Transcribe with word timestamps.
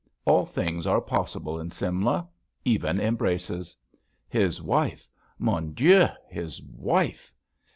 All 0.25 0.47
things 0.47 0.87
are 0.87 0.99
possible 0.99 1.59
in 1.59 1.69
Simla. 1.69 2.27
Even 2.65 2.99
embraces. 2.99 3.77
His 4.27 4.59
wife! 4.59 5.07
Mon 5.37 5.73
Dien, 5.73 6.09
his 6.27 6.59
wife! 6.63 7.31